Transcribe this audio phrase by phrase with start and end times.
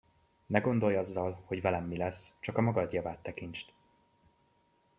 [0.49, 3.73] Ne gondolj azzal, hogy velem mi lesz, csak a magad javát tekintsd.